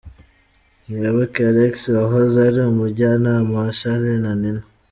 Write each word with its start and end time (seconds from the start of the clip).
Muyoboke 0.87 1.41
Alex 1.51 1.73
wahoze 1.97 2.37
ari 2.49 2.59
umujyanama 2.71 3.53
wa 3.63 3.69
Charly 3.77 4.15
na 4.23 4.31
Nina. 4.41 4.63